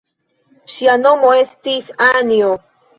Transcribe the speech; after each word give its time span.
Ŝia 0.77 0.97
nomo 1.03 1.31
estis 1.45 1.95
Anjo. 2.11 2.55